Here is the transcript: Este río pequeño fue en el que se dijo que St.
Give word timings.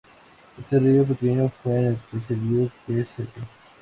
Este 0.57 0.79
río 0.79 1.05
pequeño 1.05 1.47
fue 1.49 1.77
en 1.77 1.85
el 1.89 1.97
que 2.09 2.21
se 2.21 2.33
dijo 2.33 2.71
que 2.87 3.01
St. 3.01 3.29